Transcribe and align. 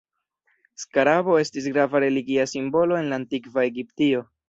Skarabo 0.83 1.35
estis 1.43 1.69
grava 1.77 2.03
religia 2.07 2.49
simbolo 2.57 3.01
en 3.05 3.15
la 3.15 3.25
Antikva 3.25 3.71
Egiptio. 3.73 4.29